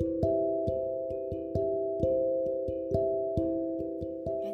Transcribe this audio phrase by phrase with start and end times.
[0.00, 0.02] 屋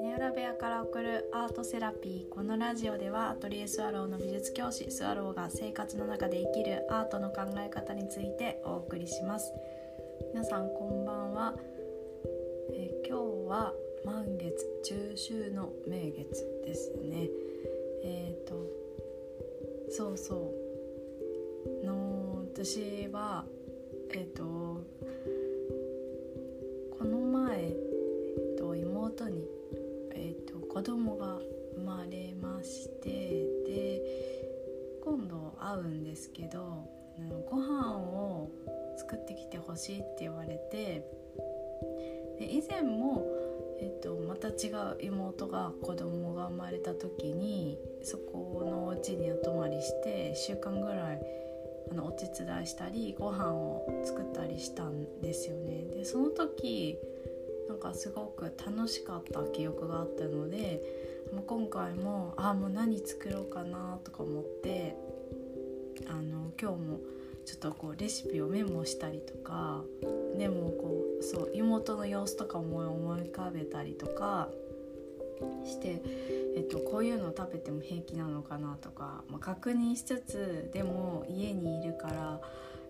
[0.03, 9.55] 根裏部屋から送るアートセラピーこのラジオではアトリエスワローの美術教師スワローが生活の中で生きるアートの考え方についてお送りします。
[10.35, 11.55] 皆さんこんばんは、
[12.75, 13.73] え今日は
[14.05, 17.31] 満月中秋の名月ですね。
[18.05, 18.67] えっ、と
[19.89, 20.53] そうそ
[21.83, 21.87] う。
[21.87, 23.47] の私は
[24.13, 24.83] えっ、と
[30.81, 31.37] 子供が
[31.77, 33.11] 生まれまして
[33.67, 34.01] で
[35.05, 38.51] 今度会うんですけどあのご飯を
[38.97, 41.05] 作ってきてほしいって言われて
[42.39, 43.27] で以前も、
[43.79, 51.21] えっとまた違う妹が子供が生まれた時にそこのお家にお泊まりして1週間ぐらい
[51.91, 55.85] あのお手伝いしたりご飯を作ったりしたんですよね。
[55.93, 56.97] でその時
[57.71, 60.83] なんかすごく楽しかった記憶があったので
[61.33, 64.97] もう今回もあもう何作ろうかなとか思って
[66.09, 66.99] あの今日も
[67.47, 69.85] ちょっとこうレシピをメモしたりとか
[70.37, 74.49] でもこうそう妹の様子とかも思い浮かべたりとか
[75.65, 76.03] して、
[76.57, 82.41] えっと、こういうのを食べても平気なのかなとか、まあ、確認しつつでも家にいるから、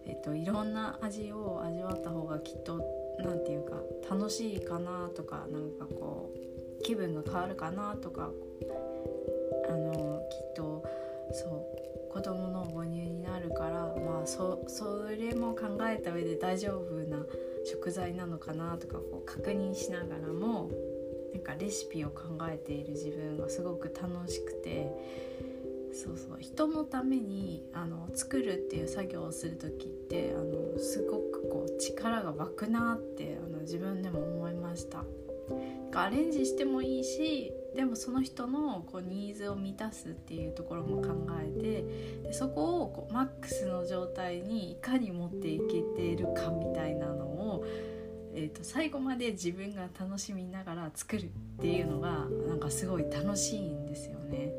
[0.06, 3.76] えっと、いろんな味を味わった方がきっとなんていうか
[4.10, 6.32] 楽しいかなとかなんかこ
[6.80, 8.30] う気分が変わるかなとか
[9.68, 10.84] あのきっと
[11.32, 14.58] そう子供の母乳になるからまあそ
[15.16, 17.24] れも考えた上で大丈夫な
[17.64, 20.70] 食材なのかなとかこう確認しながらも
[21.32, 24.90] なんかレシピを考えている自分がすごく楽しくて
[25.92, 30.44] そうそう人のためにあの作るっていう作業をする時ってあの
[32.00, 35.04] 力が湧くなってあの自分でも思いました。
[35.94, 41.82] アレンジしてもいいしでもその人のこうニーズを満たすっていうところも考えて
[42.22, 47.64] でそこをこうマックスの状態にいかに持っていけてるかみたいなのを、
[48.34, 51.26] えー、と最後まで自分が楽しみながら作るっ
[51.60, 54.52] ていうのがなんかすごい楽しいんですよね。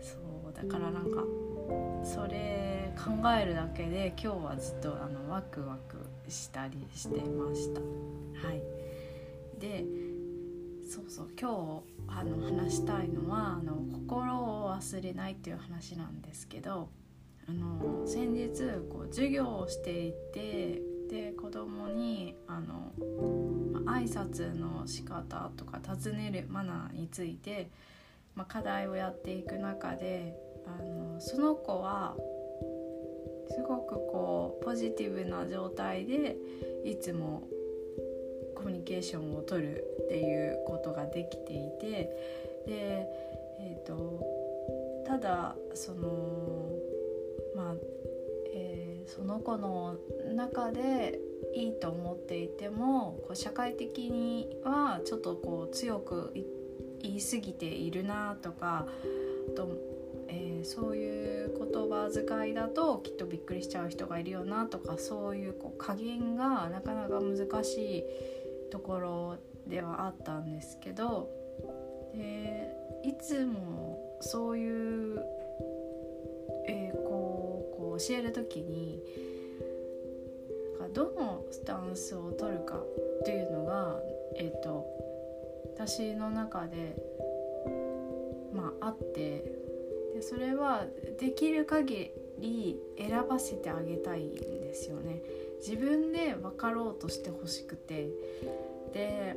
[0.00, 0.16] そ
[0.50, 1.22] うだからなんか
[2.02, 5.98] それ考えるだけで今日はずっとあのワクワク
[6.28, 7.80] したりしてました。
[7.80, 8.62] はい、
[9.58, 9.84] で
[10.88, 16.88] そうそう今日あの話したいのはあの心を忘れないっていう話なんですけど
[17.48, 18.50] あの先日
[18.90, 22.92] こう授業をしていてで子供にあの、
[23.84, 27.68] 挨拶の仕方とか尋ねるマナーについて、
[28.34, 30.34] まあ、課題をやっていく中で
[30.66, 32.16] あのその子は
[33.50, 36.36] すごくこうポジティブな状態で
[36.84, 37.42] いつも
[38.54, 41.86] コミュニケーションを取るっていうことができていて
[42.66, 43.06] で、
[43.60, 44.24] えー、と
[45.06, 46.70] ただその
[47.54, 47.74] まあ、
[48.52, 49.96] えーその子の
[50.34, 51.18] 中で
[51.54, 56.32] いいと思っていてもこう社会的にはちょっとこう強く
[57.02, 58.86] 言い過ぎているなとか
[59.54, 59.68] と、
[60.64, 68.04] そういう言葉遣いだときっとびっくりしちゃう人がいるよなとかそういうこう加減がなかなか難しい
[68.70, 69.36] ところ
[69.66, 71.28] ではあったんですけど
[72.14, 75.24] でいつもそういう、
[76.66, 79.00] えーこうこう教える時に
[80.92, 83.98] どのスタンスを取るかっていうのが、
[84.36, 84.86] えー、と
[85.74, 86.96] 私の中で、
[88.52, 89.44] まあ、あって
[90.14, 90.86] でそれは
[91.20, 95.20] できる限り選ばせてあげたいんですよね。
[95.58, 98.08] 自分で分かろうとしてほしくて。
[98.92, 99.36] で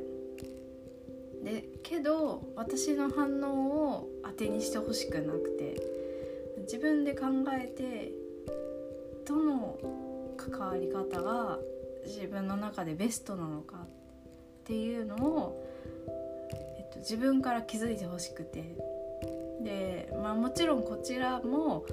[1.42, 5.98] でけど私の反応を当てにしてほしくなくて。
[6.62, 8.12] 自分で考えて
[9.26, 9.78] どの
[10.36, 11.58] 関わり方が
[12.04, 13.76] 自分の中でベストなのか。
[13.78, 15.66] っていうのを、
[16.78, 18.97] えっと、自分から気づいてほしくて。
[19.62, 21.84] で、まあ、もちろんこちらも、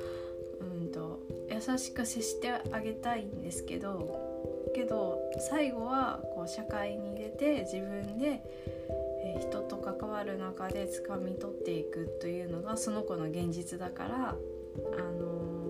[0.60, 1.20] うん、と
[1.50, 4.24] 優しく接してあげたいんですけど
[4.74, 5.20] けど
[5.50, 8.42] 最後はこう社会に出て自分で、
[9.24, 14.36] え人と関わる中で掴み取っていくというのがその子の現実だから、あ
[15.14, 15.66] のー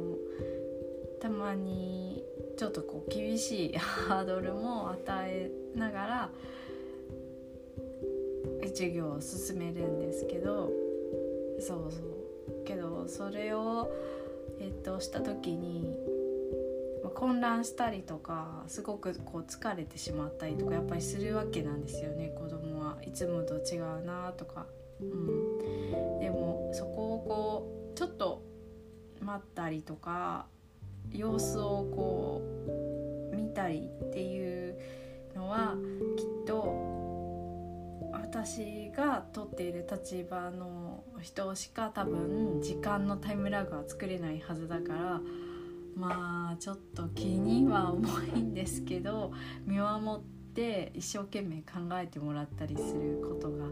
[1.25, 2.23] たまに
[2.55, 6.29] ちょっとこう厳しい ハードルも与えながら
[8.67, 10.71] 授業を進めるんですけど
[11.59, 12.63] そうそう。
[12.65, 13.91] けどそれを、
[14.59, 15.95] えっとした時に
[17.13, 24.65] 混乱したりとかすごくこう疲れてしまったりとかやっぱりするわけなんですよね子供はいつもと違うなとか、
[25.01, 28.43] うん、でもそこをこうちょっと
[29.21, 30.45] 待ったりとか
[31.11, 32.41] 様子をこ
[33.31, 34.75] う見たりっていう
[35.35, 35.75] のは
[36.17, 36.94] きっと
[38.35, 45.21] 私が取っている立場の人しか多分時間のタイムラグは作れないはずだから
[45.95, 49.31] まあちょっと気には重いんですけど
[49.65, 50.23] 見守っ
[50.53, 53.67] て一生懸命考えてもらったりすることが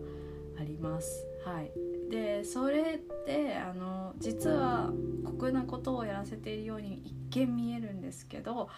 [0.57, 1.27] あります。
[1.44, 1.69] はい、
[2.09, 4.94] でそれってあの実は
[5.25, 8.69] 酷なことをやらせているように一見見えるんですけど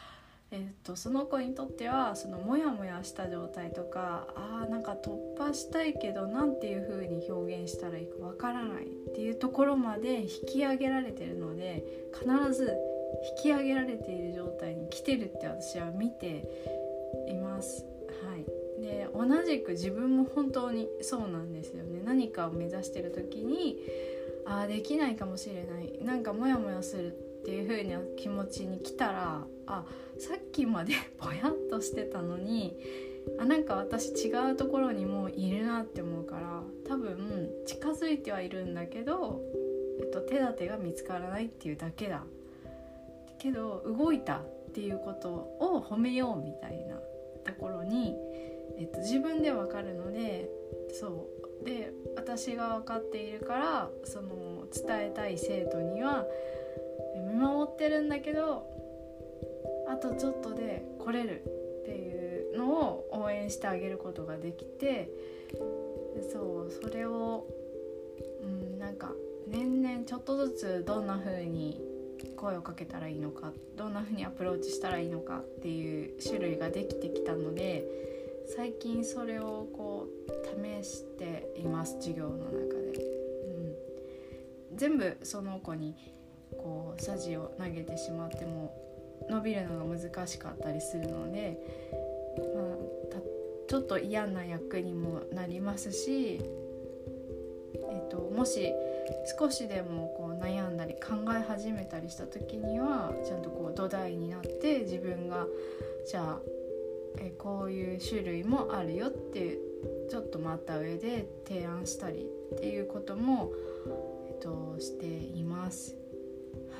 [0.56, 12.74] えーと、その子にとってはそのモヤモヤした状態とかあーなんか突破したいけど何ていう風に表現したらいいかわからないっていうところまで引き上げられてるので必ず
[13.38, 16.48] 引き上げられている状態に来てるって私は見て
[17.28, 17.86] います。
[18.24, 18.46] はい、
[18.82, 22.02] で同じく自分も本当にそうなんですよね。
[22.06, 23.78] 何かを目指してる時に
[24.46, 26.00] ああできないかもしれない。
[26.02, 29.86] なんかモヤモヤするっていう風な気持ちに来たらあ
[30.18, 32.76] さっきまで ぼやっとしてたのに
[33.38, 39.44] あなんか私違うところにもういるなって思うから多分近づいてはいるんだけど、
[40.00, 42.24] えっと、手立てが見つからないっていうだけだ。
[43.38, 46.96] けど動いたっていうことを褒めようみたいな
[47.44, 48.16] ところに、
[48.80, 50.50] えっと、自分でわかるので
[50.92, 51.28] そ
[51.62, 51.64] う。
[51.64, 56.26] で私が分かっているからその伝えたい生徒には
[57.36, 58.66] 見守ってるんだけど
[59.90, 61.42] あとちょっとで来れる
[61.82, 65.10] っていうのを応援してあげることができて
[66.32, 67.46] そうそれを、
[68.42, 69.12] うん、なんか
[69.48, 71.82] 年々ちょっとずつどんな風に
[72.38, 77.86] 声をかけたらいいのかどんな風にアプローチしたらいいのかっていう種類ができてきたので
[78.56, 83.04] 最近それをこう試しています授業の中で、
[84.72, 85.96] うん、全部その子に
[86.52, 88.74] こうさじを投げてしまっても
[89.30, 91.58] 伸びるのが難しかったりするので、
[92.38, 93.22] まあ、
[93.68, 96.42] ちょっと嫌な役にもなりますし、
[97.74, 98.72] えーと、もし
[99.40, 105.46] 少しでもこう悩んだり考え始めたりした時にはちゃんとこう土台になって自分が
[106.08, 106.40] じゃあ
[107.18, 109.58] えこういう種類もあるよって
[110.10, 113.52] ちょっと待った上で提案したりっていうことも、
[114.28, 115.96] えっと、しています。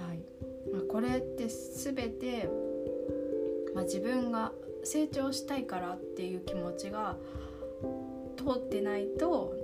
[0.08, 0.20] はい
[0.72, 2.50] まあ、これって全て、
[3.74, 4.52] まあ、自分が
[4.84, 7.18] 成長したいからっていう気持ちが
[8.38, 9.56] 通ってないと,、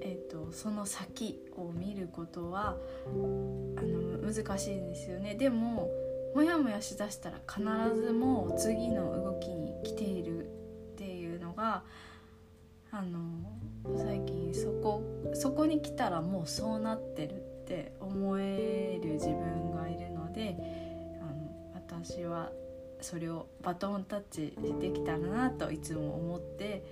[0.00, 2.76] えーと、その先を見ることは
[3.06, 5.34] あの難しいんですよね。
[5.34, 5.90] でも
[6.34, 7.62] モヤモヤしだしたら必
[8.00, 10.48] ずもう次の動きに来ているっ
[10.96, 11.82] ていうのが
[12.90, 13.18] あの
[13.96, 15.02] 最近そこ
[15.34, 20.56] そこに来たらもうそうなってるって思える自分がいるので
[21.20, 22.50] あの私は
[23.02, 26.82] それをバトンタッチできたらなといつも思って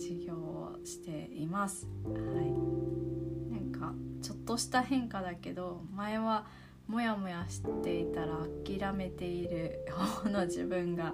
[0.00, 1.86] 授業をしています。
[2.06, 3.92] はい、なんか
[4.22, 6.46] ちょっとした変化だけど前は
[6.88, 11.12] モヤモヤしていたら諦めている方の自分が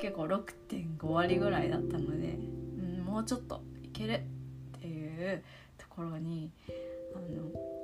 [0.00, 2.38] 結構6.5割ぐらいだったので、
[2.78, 4.22] うん、もうちょっといける
[4.78, 5.44] っていう
[5.76, 6.50] ところに
[7.14, 7.83] あの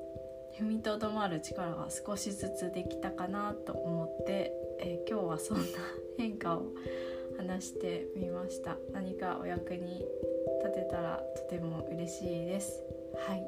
[0.60, 5.64] 踏みとどまる力が少しずつできたかなと思って、えー、今日はそんな
[6.18, 6.66] 変化を
[7.38, 8.76] 話してみました。
[8.92, 10.04] 何かお役に
[10.62, 12.82] 立てたらとても嬉しいです。
[13.26, 13.42] はい、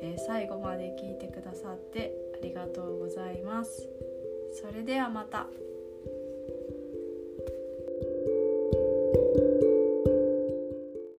[0.00, 3.86] えー、最後まで聞いてくださってありがとうございます。
[4.54, 5.46] それではまた。